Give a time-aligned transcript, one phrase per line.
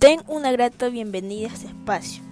[0.00, 2.22] Ten una grata bienvenida a este espacio.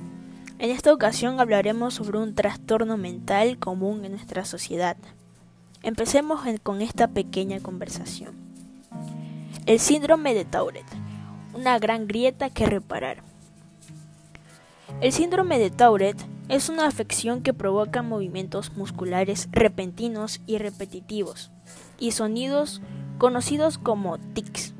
[0.58, 4.96] En esta ocasión hablaremos sobre un trastorno mental común en nuestra sociedad.
[5.82, 8.34] Empecemos con esta pequeña conversación.
[9.66, 10.90] El síndrome de Tourette,
[11.52, 13.22] una gran grieta que reparar.
[15.02, 21.50] El síndrome de Tourette es una afección que provoca movimientos musculares repentinos y repetitivos
[21.98, 22.80] y sonidos
[23.18, 24.72] conocidos como tics.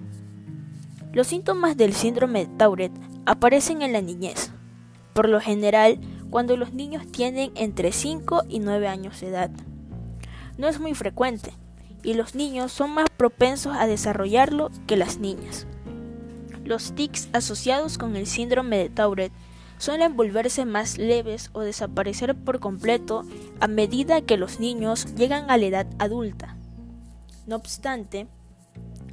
[1.18, 4.52] Los síntomas del síndrome de Tourette aparecen en la niñez,
[5.14, 5.98] por lo general
[6.30, 9.50] cuando los niños tienen entre 5 y 9 años de edad.
[10.59, 11.54] No es muy frecuente
[12.04, 15.66] y los niños son más propensos a desarrollarlo que las niñas.
[16.64, 19.32] Los tics asociados con el síndrome de Tourette
[19.78, 23.24] suelen volverse más leves o desaparecer por completo
[23.59, 26.56] a medida que los niños llegan a la edad adulta.
[27.48, 28.28] No obstante,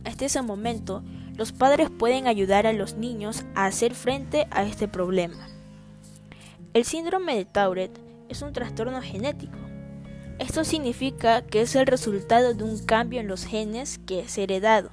[0.04, 1.04] hasta ese momento,
[1.38, 5.48] los padres pueden ayudar a los niños a hacer frente a este problema.
[6.74, 9.58] El síndrome de Tourette es un trastorno genético.
[10.40, 14.90] Esto significa que es el resultado de un cambio en los genes que es heredado,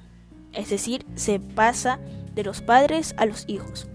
[0.53, 1.99] es decir, se pasa
[2.35, 3.87] de los padres a los hijos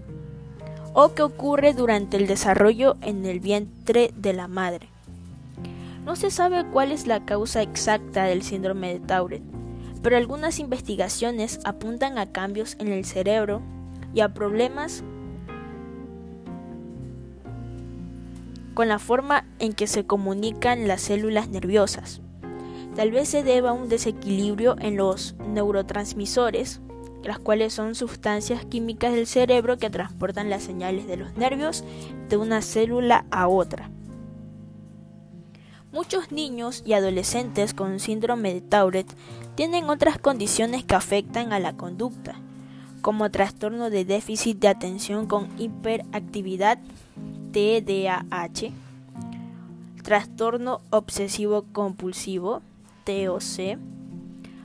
[0.93, 4.89] o que ocurre durante el desarrollo en el vientre de la madre.
[6.05, 9.58] No se sabe cuál es la causa exacta del síndrome de Tourette,
[10.01, 13.61] pero algunas investigaciones apuntan a cambios en el cerebro
[14.13, 15.03] y a problemas
[18.73, 22.21] con la forma en que se comunican las células nerviosas.
[22.95, 26.81] Tal vez se deba a un desequilibrio en los neurotransmisores
[27.23, 31.83] las cuales son sustancias químicas del cerebro que transportan las señales de los nervios
[32.29, 33.89] de una célula a otra.
[35.91, 39.15] Muchos niños y adolescentes con síndrome de Tourette
[39.55, 42.35] tienen otras condiciones que afectan a la conducta,
[43.01, 46.77] como trastorno de déficit de atención con hiperactividad
[47.51, 48.71] TDAH,
[50.03, 52.61] trastorno obsesivo compulsivo
[53.05, 53.79] TOC,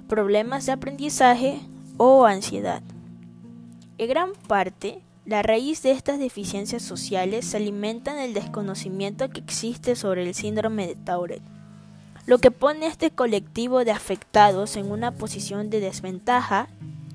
[0.07, 1.61] problemas de aprendizaje
[1.97, 2.83] o ansiedad.
[3.97, 9.41] En gran parte, la raíz de estas deficiencias sociales se alimenta en el desconocimiento que
[9.41, 11.43] existe sobre el síndrome de Tourette,
[12.27, 16.69] lo que pone a este colectivo de afectados en una posición de desventaja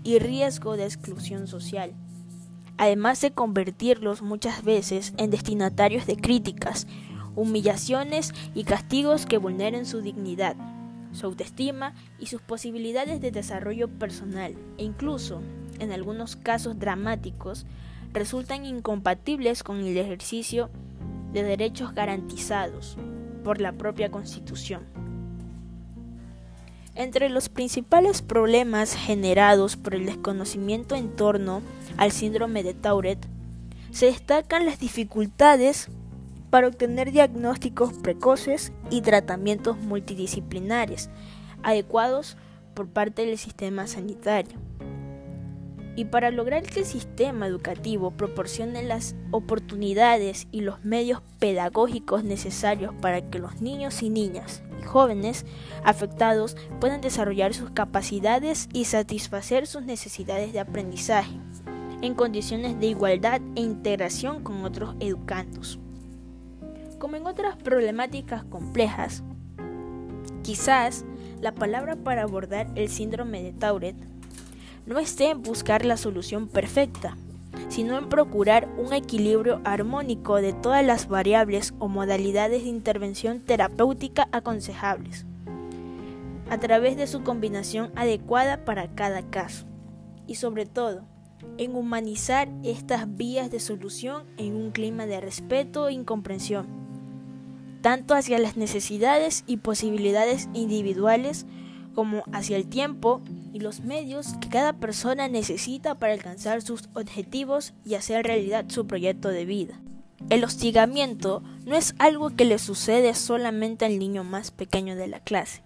[0.03, 1.93] y riesgo de exclusión social,
[2.77, 6.87] además de convertirlos muchas veces en destinatarios de críticas,
[7.35, 10.55] humillaciones y castigos que vulneren su dignidad
[11.11, 15.41] su autoestima y sus posibilidades de desarrollo personal e incluso,
[15.79, 17.65] en algunos casos dramáticos,
[18.13, 20.69] resultan incompatibles con el ejercicio
[21.33, 22.97] de derechos garantizados
[23.43, 24.83] por la propia Constitución.
[26.95, 31.61] Entre los principales problemas generados por el desconocimiento en torno
[31.97, 33.27] al síndrome de Tourette
[33.91, 35.87] se destacan las dificultades
[36.49, 41.09] para obtener diagnósticos precoces y tratamientos multidisciplinares
[41.63, 42.37] adecuados
[42.73, 44.57] por parte del sistema sanitario.
[45.99, 52.95] Y para lograr que el sistema educativo proporcione las oportunidades y los medios pedagógicos necesarios
[53.01, 55.45] para que los niños y niñas y jóvenes
[55.83, 61.37] afectados puedan desarrollar sus capacidades y satisfacer sus necesidades de aprendizaje
[62.01, 65.79] en condiciones de igualdad e integración con otros educandos.
[66.97, 69.21] Como en otras problemáticas complejas,
[70.43, 71.03] quizás
[71.41, 74.18] la palabra para abordar el síndrome de Tourette
[74.89, 77.15] no esté en buscar la solución perfecta,
[77.69, 84.27] sino en procurar un equilibrio armónico de todas las variables o modalidades de intervención terapéutica
[84.31, 85.27] aconsejables,
[86.49, 89.67] a través de su combinación adecuada para cada caso,
[90.25, 91.05] y sobre todo,
[91.59, 96.79] en humanizar estas vías de solución en un clima de respeto e incomprensión
[97.81, 101.45] tanto hacia las necesidades y posibilidades individuales
[101.95, 103.21] como hacia el tiempo
[103.53, 108.87] y los medios que cada persona necesita para alcanzar sus objetivos y hacer realidad su
[108.87, 109.79] proyecto de vida.
[110.29, 115.19] El hostigamiento no es algo que le sucede solamente al niño más pequeño de la
[115.19, 115.61] clase.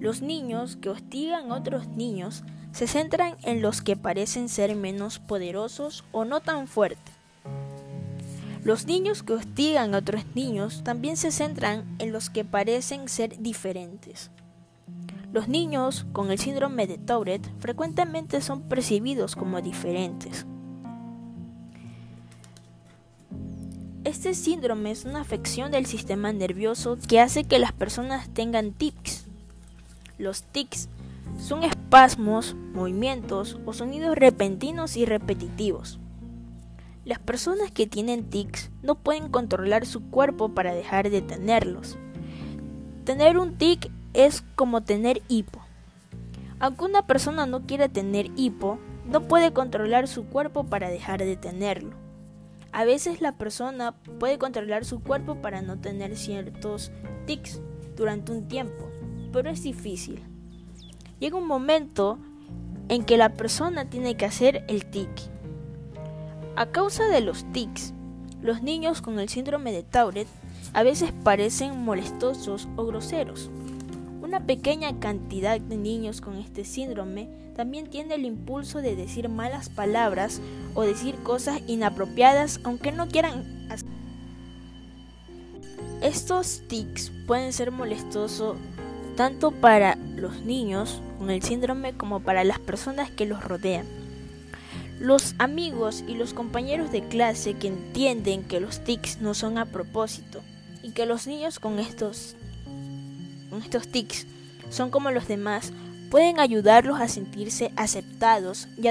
[0.00, 2.42] Los niños que hostigan a otros niños
[2.72, 7.14] se centran en los que parecen ser menos poderosos o no tan fuertes
[8.64, 13.38] los niños que hostigan a otros niños también se centran en los que parecen ser
[13.38, 14.30] diferentes.
[15.34, 20.46] Los niños con el síndrome de Tourette frecuentemente son percibidos como diferentes.
[24.04, 29.26] Este síndrome es una afección del sistema nervioso que hace que las personas tengan tics.
[30.18, 30.88] Los tics
[31.40, 35.98] son espasmos, movimientos o sonidos repentinos y repetitivos
[37.04, 41.98] Las personas que tienen tics no pueden controlar su cuerpo para dejar de tenerlos.
[43.04, 45.60] Tener un tic es como tener hipo.
[46.60, 51.36] Aunque una persona no quiera tener hipo, no puede controlar su cuerpo para dejar de
[51.36, 51.94] tenerlo.
[52.72, 56.90] A veces la persona puede controlar su cuerpo para no tener ciertos
[57.26, 57.60] tics
[57.96, 58.88] durante un tiempo,
[59.32, 60.22] pero es difícil.
[61.20, 62.18] Llega un momento
[62.88, 65.10] en que la persona tiene que hacer el tic.
[66.56, 67.94] A causa de los tics,
[68.42, 70.28] los niños con el síndrome de Tourette
[70.72, 73.50] a veces parecen molestosos o groseros.
[74.24, 79.68] Una pequeña cantidad de niños con este síndrome también tiene el impulso de decir malas
[79.68, 80.40] palabras
[80.74, 83.86] o decir cosas inapropiadas aunque no quieran hacer.
[86.00, 88.56] Estos tics pueden ser molestosos
[89.14, 93.84] tanto para los niños con el síndrome como para las personas que los rodean.
[94.98, 99.66] Los amigos y los compañeros de clase que entienden que los tics no son a
[99.66, 100.40] propósito
[100.82, 102.36] y que los niños con estos
[103.58, 104.26] estos tics
[104.70, 105.72] son como los demás,
[106.10, 108.88] pueden ayudarlos a sentirse aceptados y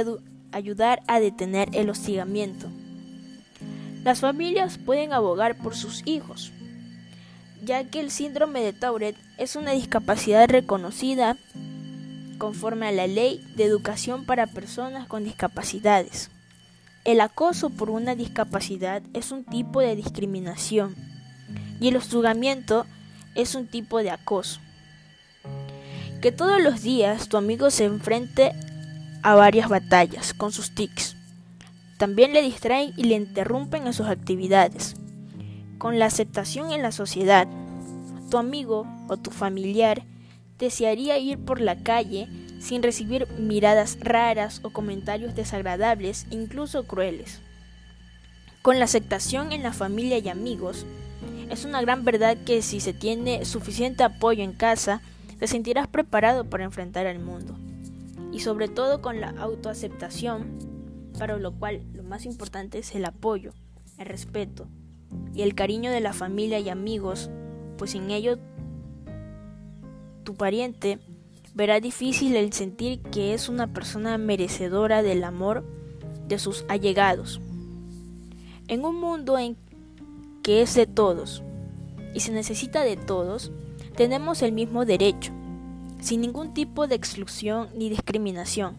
[0.51, 2.69] ayudar a detener el hostigamiento.
[4.03, 6.51] Las familias pueden abogar por sus hijos,
[7.63, 11.37] ya que el síndrome de Tourette es una discapacidad reconocida
[12.37, 16.29] conforme a la Ley de Educación para Personas con Discapacidades.
[17.05, 20.95] El acoso por una discapacidad es un tipo de discriminación
[21.79, 22.85] y el hostigamiento
[23.35, 24.59] es un tipo de acoso.
[26.21, 28.53] Que todos los días tu amigo se enfrente
[29.23, 31.15] a varias batallas con sus tics.
[31.97, 34.95] También le distraen y le interrumpen en sus actividades.
[35.77, 37.47] Con la aceptación en la sociedad,
[38.29, 40.03] tu amigo o tu familiar
[40.57, 42.27] desearía ir por la calle
[42.59, 47.41] sin recibir miradas raras o comentarios desagradables, incluso crueles.
[48.61, 50.85] Con la aceptación en la familia y amigos,
[51.53, 55.01] es una gran verdad que si se tiene suficiente apoyo en casa,
[55.39, 57.55] te sentirás preparado para enfrentar al mundo.
[58.31, 60.47] Y sobre todo con la autoaceptación,
[61.17, 63.53] para lo cual lo más importante es el apoyo,
[63.99, 64.67] el respeto
[65.35, 67.29] y el cariño de la familia y amigos,
[67.77, 68.39] pues sin ello
[70.23, 70.99] tu pariente
[71.53, 75.63] verá difícil el sentir que es una persona merecedora del amor
[76.27, 77.39] de sus allegados.
[78.67, 79.55] En un mundo en
[80.43, 81.41] que es de todos
[82.13, 83.51] y se necesita de todos,
[83.95, 85.31] tenemos el mismo derecho,
[85.99, 88.75] sin ningún tipo de exclusión ni discriminación,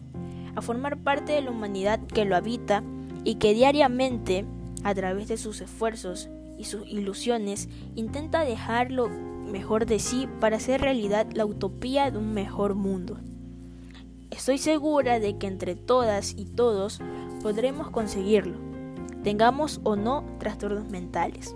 [0.55, 2.83] a formar parte de la humanidad que lo habita
[3.23, 4.45] y que diariamente,
[4.83, 10.57] a través de sus esfuerzos y sus ilusiones, intenta dejar lo mejor de sí para
[10.57, 13.17] hacer realidad la utopía de un mejor mundo.
[14.29, 16.99] Estoy segura de que entre todas y todos
[17.41, 18.74] podremos conseguirlo
[19.25, 21.55] tengamos o no trastornos mentales.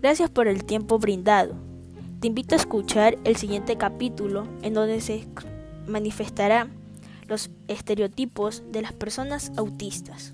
[0.00, 1.54] Gracias por el tiempo brindado.
[2.20, 5.26] Te invito a escuchar el siguiente capítulo en donde se
[5.86, 6.68] manifestará
[7.28, 10.32] los estereotipos de las personas autistas.